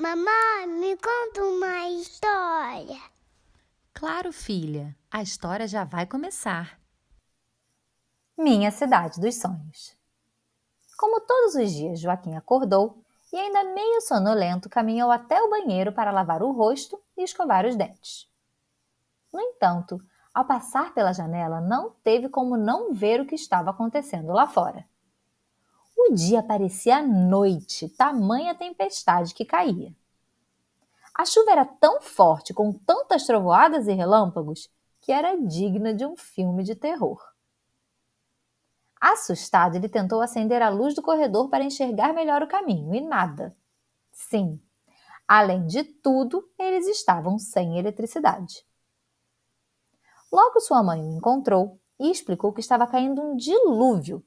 [0.00, 2.98] Mamãe, me conta uma história.
[3.92, 6.80] Claro, filha, a história já vai começar.
[8.34, 9.94] Minha Cidade dos Sonhos.
[10.96, 16.10] Como todos os dias, Joaquim acordou e, ainda meio sonolento, caminhou até o banheiro para
[16.10, 18.26] lavar o rosto e escovar os dentes.
[19.30, 20.00] No entanto,
[20.32, 24.88] ao passar pela janela, não teve como não ver o que estava acontecendo lá fora.
[26.12, 29.94] Dia parecia noite, tamanha tempestade que caía.
[31.14, 34.68] A chuva era tão forte, com tantas trovoadas e relâmpagos,
[35.00, 37.22] que era digna de um filme de terror.
[39.00, 43.56] Assustado, ele tentou acender a luz do corredor para enxergar melhor o caminho e nada.
[44.10, 44.60] Sim,
[45.28, 48.66] além de tudo, eles estavam sem eletricidade.
[50.32, 54.24] Logo sua mãe o encontrou e explicou que estava caindo um dilúvio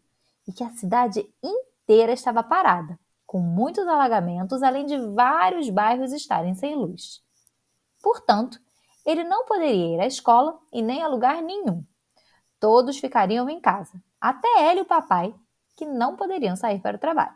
[0.48, 6.54] e que a cidade inteira estava parada, com muitos alagamentos, além de vários bairros estarem
[6.56, 7.24] sem luz.
[8.02, 8.60] Portanto,
[9.06, 11.86] ele não poderia ir à escola e nem a lugar nenhum.
[12.60, 15.36] Todos ficariam em casa, até ele e o papai,
[15.76, 17.36] que não poderiam sair para o trabalho.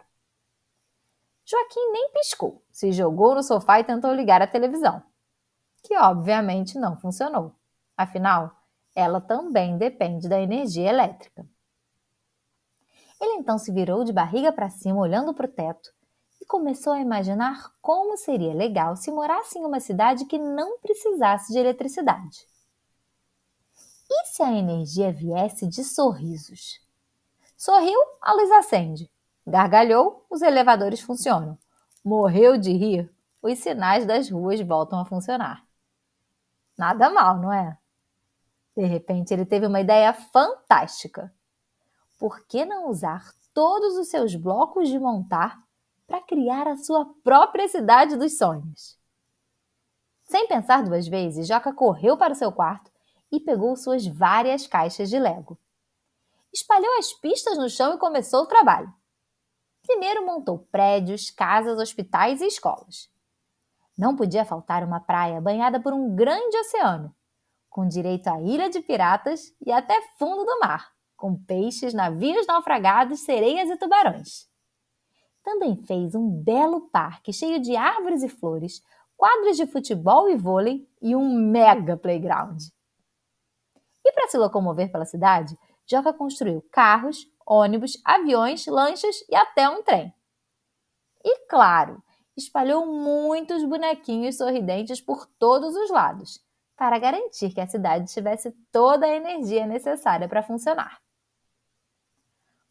[1.46, 5.02] Joaquim nem piscou, se jogou no sofá e tentou ligar a televisão,
[5.84, 7.56] que obviamente não funcionou.
[7.96, 8.52] Afinal,
[8.94, 11.48] ela também depende da energia elétrica.
[13.20, 15.92] Ele então se virou de barriga para cima, olhando para o teto,
[16.42, 21.52] e começou a imaginar como seria legal se morasse em uma cidade que não precisasse
[21.52, 22.48] de eletricidade.
[24.10, 26.80] E se a energia viesse de sorrisos?
[27.58, 29.10] Sorriu, a luz acende.
[29.46, 31.58] Gargalhou, os elevadores funcionam.
[32.04, 35.66] Morreu de rir, os sinais das ruas voltam a funcionar.
[36.78, 37.78] Nada mal, não é?
[38.76, 41.34] De repente, ele teve uma ideia fantástica.
[42.18, 45.62] Por que não usar todos os seus blocos de montar
[46.06, 48.98] para criar a sua própria cidade dos sonhos?
[50.24, 52.92] Sem pensar duas vezes, Joca correu para o seu quarto
[53.32, 55.58] e pegou suas várias caixas de Lego.
[56.54, 58.94] Espalhou as pistas no chão e começou o trabalho.
[59.84, 63.10] Primeiro montou prédios, casas, hospitais e escolas.
[63.98, 67.16] Não podia faltar uma praia banhada por um grande oceano
[67.78, 73.22] com direito à ilha de piratas e até fundo do mar, com peixes, navios naufragados,
[73.22, 74.48] sereias e tubarões.
[75.44, 78.82] Também fez um belo parque cheio de árvores e flores,
[79.18, 82.62] quadros de futebol e vôlei e um mega playground.
[84.06, 85.58] E para se locomover pela cidade,
[85.90, 90.14] Joca construiu carros, ônibus, aviões, lanchas e até um trem.
[91.24, 92.04] E claro,
[92.36, 96.40] espalhou muitos bonequinhos sorridentes por todos os lados,
[96.76, 101.02] para garantir que a cidade tivesse toda a energia necessária para funcionar.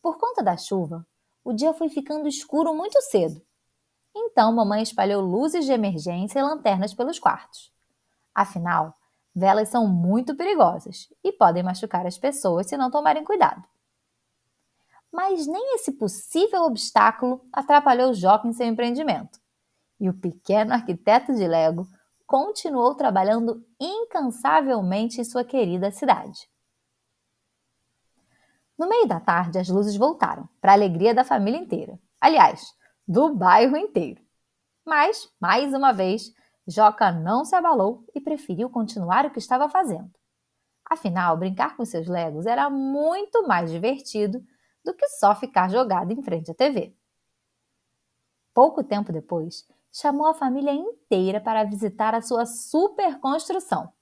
[0.06, 1.04] Por conta da chuva,
[1.42, 3.42] o dia foi ficando escuro muito cedo.
[4.14, 7.72] Então, mamãe espalhou luzes de emergência e lanternas pelos quartos.
[8.32, 8.94] Afinal,
[9.34, 13.64] velas são muito perigosas e podem machucar as pessoas se não tomarem cuidado.
[15.10, 19.40] Mas nem esse possível obstáculo atrapalhou Joca em seu empreendimento.
[19.98, 21.84] E o pequeno arquiteto de Lego
[22.28, 26.48] continuou trabalhando incansavelmente em sua querida cidade.
[28.78, 31.98] No meio da tarde, as luzes voltaram, para a alegria da família inteira.
[32.20, 32.74] Aliás,
[33.06, 34.20] do bairro inteiro.
[34.84, 36.32] Mas, mais uma vez,
[36.66, 40.10] Joca não se abalou e preferiu continuar o que estava fazendo.
[40.88, 44.44] Afinal, brincar com seus legos era muito mais divertido
[44.84, 46.94] do que só ficar jogado em frente à TV.
[48.54, 53.92] Pouco tempo depois, chamou a família inteira para visitar a sua super construção.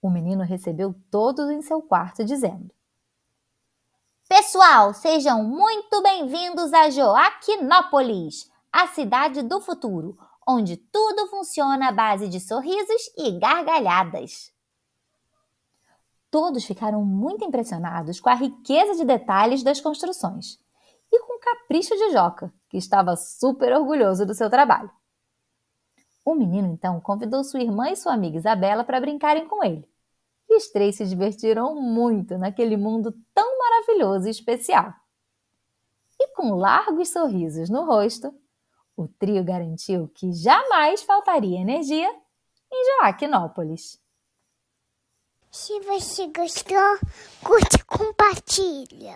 [0.00, 2.72] O menino recebeu todos em seu quarto, dizendo:
[4.28, 10.16] Pessoal, sejam muito bem-vindos a Joaquinópolis, a cidade do futuro,
[10.48, 14.52] onde tudo funciona à base de sorrisos e gargalhadas.
[16.30, 20.58] Todos ficaram muito impressionados com a riqueza de detalhes das construções
[21.12, 24.90] e com o capricho de Joca, que estava super orgulhoso do seu trabalho.
[26.24, 29.86] O menino então convidou sua irmã e sua amiga Isabela para brincarem com ele.
[30.48, 34.92] E os três se divertiram muito naquele mundo tão maravilhoso e especial.
[36.20, 38.32] E com largos sorrisos no rosto,
[38.96, 42.10] o trio garantiu que jamais faltaria energia
[42.70, 44.00] em Joaquinópolis.
[45.50, 46.98] Se você gostou,
[47.42, 49.10] curte e compartilha.